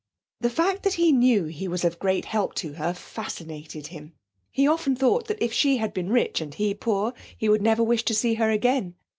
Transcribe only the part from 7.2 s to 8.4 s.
he would never wish to see